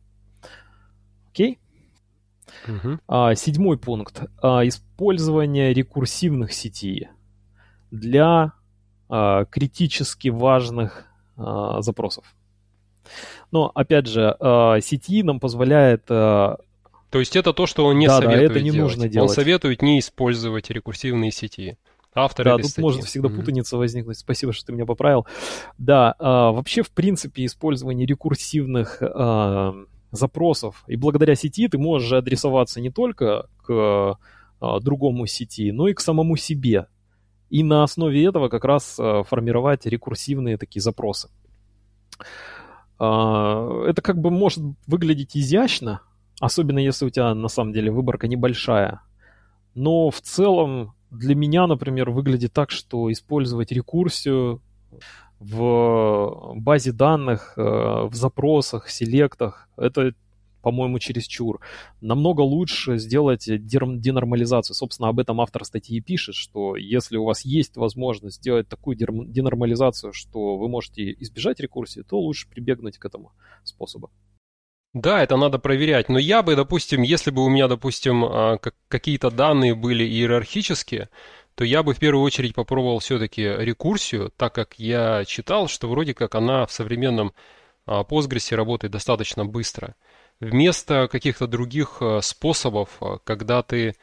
[1.30, 1.58] Окей?
[2.66, 2.98] Угу.
[3.06, 4.22] А, седьмой пункт.
[4.42, 7.08] А, использование рекурсивных сетей
[7.90, 8.52] для
[9.08, 11.06] а, критически важных
[11.36, 12.34] а, запросов.
[13.50, 16.04] Но, опять же, а, сети нам позволяет...
[16.08, 16.58] А,
[17.10, 18.90] то есть это то, что он не да, советует да, это не делать.
[18.90, 19.30] нужно делать.
[19.30, 21.78] Он советует не использовать рекурсивные сети.
[22.14, 22.82] Автор да, тут статьи.
[22.82, 23.78] может всегда путаница mm-hmm.
[23.78, 24.18] возникнуть.
[24.18, 25.26] Спасибо, что ты меня поправил.
[25.78, 29.74] Да, а, вообще, в принципе, использование рекурсивных а,
[30.10, 30.84] запросов.
[30.86, 34.18] И благодаря сети ты можешь адресоваться не только к
[34.60, 36.86] а, другому сети, но и к самому себе.
[37.50, 41.30] И на основе этого как раз а, формировать рекурсивные такие запросы.
[42.98, 46.00] А, это как бы может выглядеть изящно,
[46.40, 49.00] особенно если у тебя на самом деле выборка небольшая.
[49.74, 54.60] Но в целом для меня, например, выглядит так, что использовать рекурсию
[55.38, 59.68] в базе данных, э, в запросах, селектах.
[59.76, 60.12] Это,
[60.68, 61.60] по-моему, чересчур.
[62.02, 64.76] Намного лучше сделать денормализацию.
[64.76, 70.12] Собственно, об этом автор статьи пишет, что если у вас есть возможность сделать такую денормализацию,
[70.12, 73.32] что вы можете избежать рекурсии, то лучше прибегнуть к этому
[73.64, 74.10] способу.
[74.92, 76.10] Да, это надо проверять.
[76.10, 81.08] Но я бы, допустим, если бы у меня, допустим, а, какие-то данные были иерархические,
[81.54, 86.12] то я бы в первую очередь попробовал все-таки рекурсию, так как я читал, что вроде
[86.12, 87.32] как она в современном
[87.86, 89.96] а, Postgres работает достаточно быстро.
[90.40, 93.94] Вместо каких-то других а, способов, а, когда ты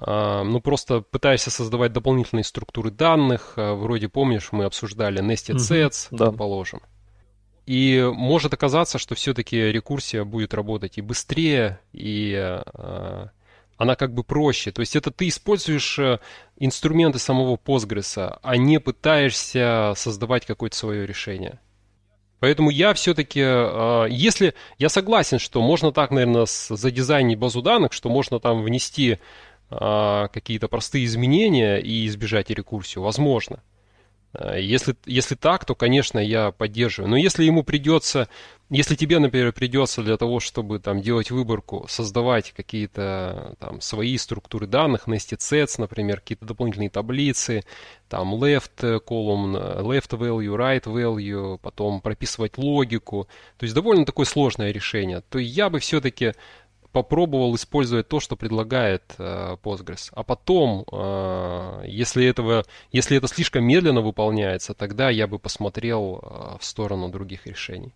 [0.00, 6.30] ну, просто пытаешься создавать дополнительные структуры данных, вроде, помнишь, мы обсуждали nested sets, угу, да.
[6.30, 6.82] положим.
[7.66, 12.60] И может оказаться, что все-таки рекурсия будет работать и быстрее, и
[13.78, 14.72] она как бы проще.
[14.72, 16.18] То есть это ты используешь э,
[16.56, 21.60] инструменты самого Postgres, а не пытаешься создавать какое-то свое решение.
[22.40, 28.08] Поэтому я все-таки, э, если я согласен, что можно так, наверное, задизайнить базу данных, что
[28.08, 29.18] можно там внести
[29.70, 33.62] э, какие-то простые изменения и избежать рекурсию, возможно.
[34.56, 37.10] Если, если так, то, конечно, я поддерживаю.
[37.10, 38.28] Но если ему придется
[38.70, 44.66] если тебе, например, придется для того, чтобы там делать выборку, создавать какие-то там свои структуры
[44.66, 47.64] данных, nested sets, например, какие-то дополнительные таблицы,
[48.10, 54.70] там left column, left value, right value, потом прописывать логику, то есть довольно такое сложное
[54.70, 56.34] решение, то я бы все-таки
[56.92, 60.10] попробовал использовать то, что предлагает э, Postgres.
[60.12, 66.56] А потом, э, если, этого, если это слишком медленно выполняется, тогда я бы посмотрел э,
[66.58, 67.92] в сторону других решений.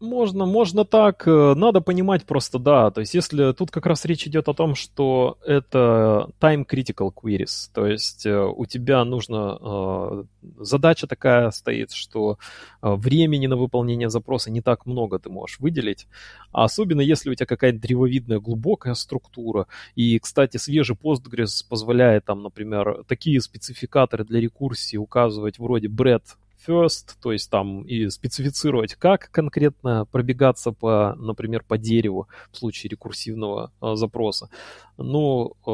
[0.00, 1.26] Можно, можно так.
[1.26, 2.90] Э, надо понимать просто, да.
[2.90, 7.70] То есть, если тут как раз речь идет о том, что это time critical queries,
[7.72, 10.24] то есть э, у тебя нужно э,
[10.58, 12.38] задача такая стоит, что
[12.82, 16.06] времени на выполнение запроса не так много ты можешь выделить,
[16.52, 19.66] а особенно если у тебя какая-то древовидная глубокая структура.
[19.94, 27.16] И, кстати, свежий Postgres позволяет там, например, такие спецификаторы для рекурсии указывать вроде breadth first,
[27.22, 33.72] то есть там и специфицировать, как конкретно пробегаться по, например, по дереву в случае рекурсивного
[33.80, 34.50] э, запроса.
[34.98, 35.70] Ну, э,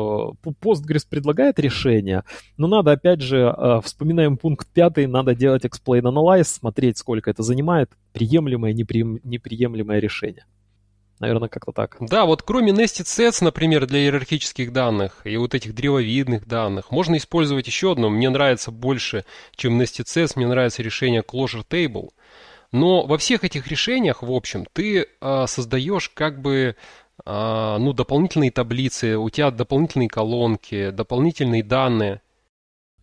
[0.60, 2.24] Postgres предлагает решение,
[2.56, 7.42] но надо, опять же, э, вспоминаем пункт пятый, надо делать explain analyze, смотреть, сколько это
[7.42, 10.44] занимает, приемлемое, неприем, неприемлемое решение.
[11.22, 11.98] Наверное, как-то так.
[12.00, 17.16] Да, вот кроме nested sets, например, для иерархических данных и вот этих древовидных данных, можно
[17.16, 18.10] использовать еще одно.
[18.10, 22.08] Мне нравится больше, чем nested sets, мне нравится решение closure table.
[22.72, 26.74] Но во всех этих решениях, в общем, ты э, создаешь как бы
[27.24, 32.20] э, ну, дополнительные таблицы, у тебя дополнительные колонки, дополнительные данные.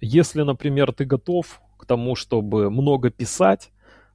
[0.01, 3.70] Если, например, ты готов к тому, чтобы много писать,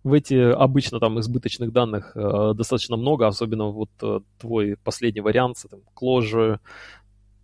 [0.05, 5.57] в эти обычно там избыточных данных э, достаточно много, особенно вот э, твой последний вариант,
[5.68, 6.61] там, closure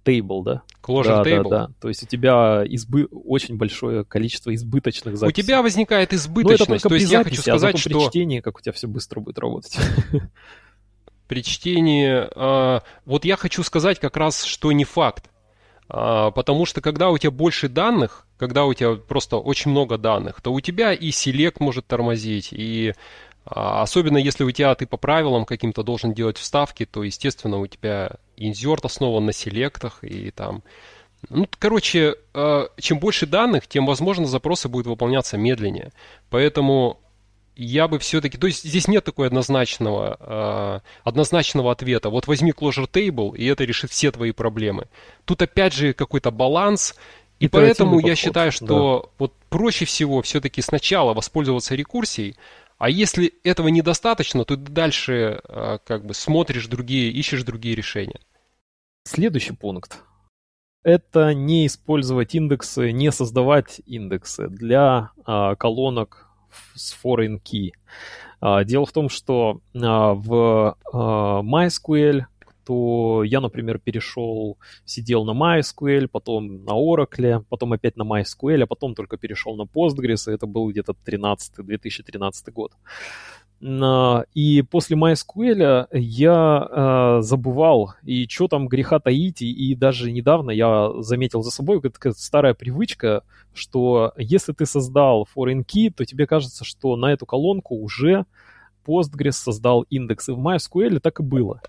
[0.05, 0.63] table, да?
[0.83, 1.49] Closure да, table?
[1.49, 1.75] Да, да.
[1.81, 3.07] То есть у тебя избы...
[3.11, 5.43] очень большое количество избыточных записей.
[5.43, 6.69] У тебя возникает избыточность.
[6.69, 7.89] Ну, это То есть при я записи, хочу сказать, а что...
[7.89, 9.79] при чтении, как у тебя все быстро будет работать.
[11.27, 12.29] При чтении...
[12.35, 15.31] Э, вот я хочу сказать как раз, что не факт.
[15.89, 20.41] Э, потому что когда у тебя больше данных, когда у тебя просто очень много данных,
[20.41, 22.95] то у тебя и селект может тормозить, и
[23.45, 27.67] а, особенно если у тебя ты по правилам каким-то должен делать вставки, то, естественно, у
[27.67, 30.63] тебя инсерт основан на селектах и там...
[31.29, 35.93] Ну, короче, а, чем больше данных, тем, возможно, запросы будут выполняться медленнее.
[36.31, 36.99] Поэтому
[37.57, 38.39] я бы все-таки...
[38.39, 42.09] То есть здесь нет такой однозначного, а, однозначного ответа.
[42.09, 44.87] Вот возьми Closure Table, и это решит все твои проблемы.
[45.27, 46.95] Тут опять же какой-то баланс,
[47.41, 49.09] и поэтому я подход, считаю, что да.
[49.19, 52.37] вот проще всего все-таки сначала воспользоваться рекурсией,
[52.79, 58.21] а если этого недостаточно, то ты дальше а, как бы смотришь другие, ищешь другие решения.
[59.05, 60.03] Следующий пункт.
[60.83, 66.29] Это не использовать индексы, не создавать индексы для а, колонок
[66.75, 67.73] с foreign key.
[68.41, 72.25] А, дело в том, что а, в а, MySQL
[72.71, 78.67] что я, например, перешел, сидел на MySQL, потом на Oracle, потом опять на MySQL, а
[78.67, 82.73] потом только перешел на Postgres, и это был где-то 13 2013 год.
[83.61, 90.51] И после MySQL я э, забывал, и что там греха таить, и, и даже недавно
[90.51, 96.27] я заметил за собой такая старая привычка, что если ты создал foreign key, то тебе
[96.27, 98.25] кажется, что на эту колонку уже
[98.87, 101.61] Postgres создал индекс, и в MySQL так и было.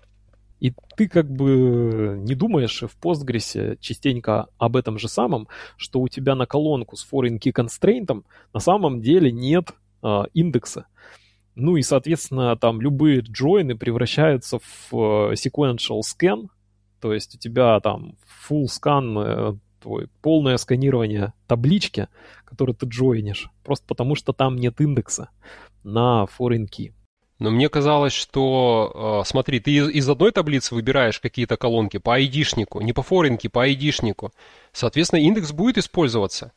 [0.62, 6.06] И ты как бы не думаешь в Postgres частенько об этом же самом, что у
[6.06, 8.22] тебя на колонку с foreign key constraint
[8.54, 9.72] на самом деле нет
[10.04, 10.86] э, индекса.
[11.56, 16.46] Ну и, соответственно, там любые джойны превращаются в э, sequential scan,
[17.00, 18.14] то есть у тебя там
[18.48, 22.06] full scan, э, твой, полное сканирование таблички,
[22.44, 25.30] которую ты джойнишь, просто потому что там нет индекса
[25.82, 26.92] на foreign key.
[27.42, 32.80] Но мне казалось, что, э, смотри, ты из, одной таблицы выбираешь какие-то колонки по айдишнику,
[32.80, 34.32] не по форинке, по айдишнику.
[34.72, 36.52] Соответственно, индекс будет использоваться.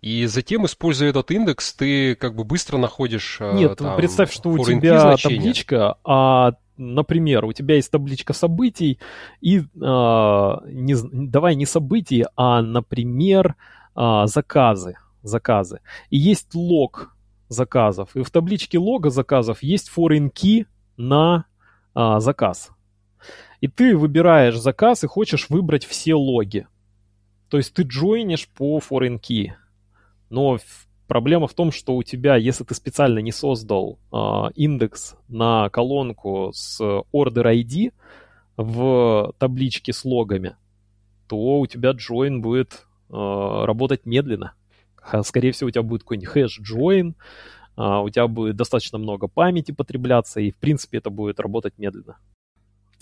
[0.00, 4.50] И затем, используя этот индекс, ты как бы быстро находишь э, Нет, там, представь, что
[4.50, 5.36] у тебя значения.
[5.36, 9.00] табличка, а, например, у тебя есть табличка событий,
[9.40, 13.56] и а, не, давай не событий, а, например,
[13.96, 14.96] а, заказы.
[15.24, 15.80] Заказы.
[16.10, 17.14] И есть лог
[17.48, 18.14] заказов.
[18.16, 20.66] И в табличке лога заказов есть foreign key
[20.96, 21.46] на
[21.94, 22.70] а, заказ.
[23.60, 26.66] И ты выбираешь заказ и хочешь выбрать все логи.
[27.48, 29.52] То есть ты джойнишь по foreign key.
[30.30, 30.58] Но
[31.06, 36.50] проблема в том, что у тебя, если ты специально не создал а, индекс на колонку
[36.52, 37.92] с order ID
[38.56, 40.56] в табличке с логами,
[41.28, 44.54] то у тебя join будет а, работать медленно.
[45.22, 47.14] Скорее всего, у тебя будет какой-нибудь хэш join,
[47.76, 52.16] а, у тебя будет достаточно много памяти потребляться, и, в принципе, это будет работать медленно.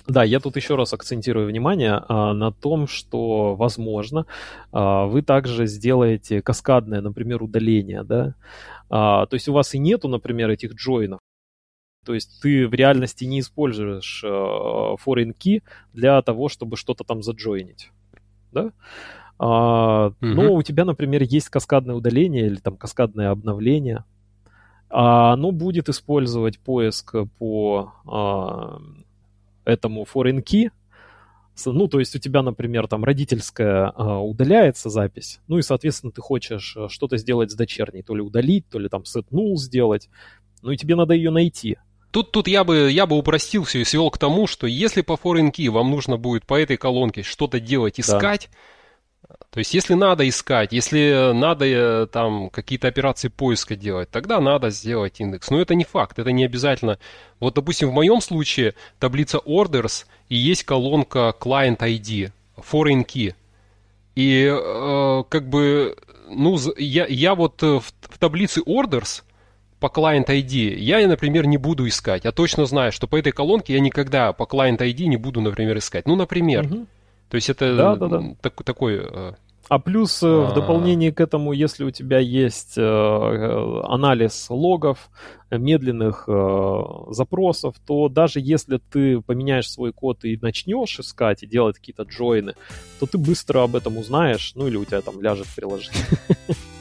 [0.07, 4.27] Да, я тут еще раз акцентирую внимание а, на том, что, возможно,
[4.73, 8.35] а, вы также сделаете каскадное, например, удаление, да,
[8.91, 11.21] а, то есть у вас и нету, например, этих джойнов,
[12.05, 17.23] то есть ты в реальности не используешь а, foreign key для того, чтобы что-то там
[17.23, 17.91] заджойнить,
[18.51, 18.73] да,
[19.45, 20.15] а, угу.
[20.21, 24.05] но у тебя, например, есть каскадное удаление или там каскадное обновление,
[24.89, 28.81] а оно будет использовать поиск по а,
[29.65, 30.71] этому foreign key,
[31.67, 36.21] ну, то есть у тебя, например, там родительская а, удаляется запись, ну и, соответственно, ты
[36.21, 40.09] хочешь а, что-то сделать с дочерней, то ли удалить, то ли там set null сделать,
[40.63, 41.79] ну и тебе надо ее найти.
[42.13, 45.15] Тут, тут я, бы, я бы упростил все и свел к тому, что если по
[45.15, 48.59] foreign key вам нужно будет по этой колонке что-то делать, искать, да
[49.51, 54.71] то есть, если надо искать, если надо э, там какие-то операции поиска делать, тогда надо
[54.71, 55.51] сделать индекс.
[55.51, 56.99] Но это не факт, это не обязательно.
[57.39, 63.35] Вот, допустим, в моем случае таблица orders и есть колонка client ID, foreign key.
[64.15, 65.97] И э, как бы,
[66.31, 69.23] ну, я, я вот э, в, в таблице orders
[69.81, 72.25] по client ID я, например, не буду искать.
[72.25, 75.77] Я точно знаю, что по этой колонке я никогда по client ID не буду, например,
[75.79, 76.07] искать.
[76.07, 76.67] Ну, например.
[76.67, 76.87] Угу.
[77.33, 78.23] То есть это да, да, да.
[78.43, 79.33] Так, такой э,
[79.71, 80.51] А плюс А-а-а.
[80.51, 85.09] в дополнение к этому, если у тебя есть э, анализ логов,
[85.51, 91.79] медленных э, запросов, то даже если ты поменяешь свой код и начнешь искать и делать
[91.79, 92.53] какие-то джойны,
[93.01, 96.05] то ты быстро об этом узнаешь, ну или у тебя там ляжет приложение.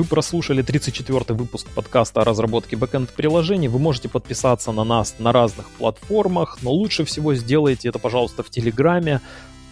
[0.00, 3.68] Вы прослушали 34-й выпуск подкаста о разработке бэкэнд-приложений.
[3.68, 8.48] Вы можете подписаться на нас на разных платформах, но лучше всего сделайте это, пожалуйста, в
[8.48, 9.20] Телеграме.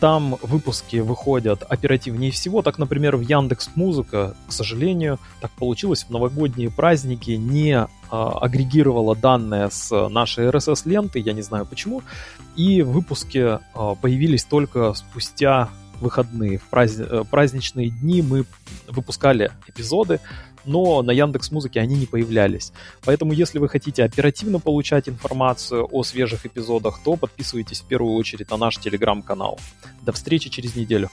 [0.00, 2.60] Там выпуски выходят оперативнее всего.
[2.60, 9.16] Так, например, в Яндекс Музыка, к сожалению, так получилось, в новогодние праздники не а, агрегировала
[9.16, 12.02] данные с нашей RSS-ленты, я не знаю почему,
[12.54, 15.70] и выпуски а, появились только спустя
[16.00, 17.00] выходные, в празд...
[17.00, 18.44] Э, праздничные дни мы
[18.86, 20.20] выпускали эпизоды,
[20.64, 22.72] но на Яндекс Музыке они не появлялись.
[23.04, 28.50] Поэтому, если вы хотите оперативно получать информацию о свежих эпизодах, то подписывайтесь в первую очередь
[28.50, 29.58] на наш телеграм-канал.
[30.02, 31.10] До встречи через неделю.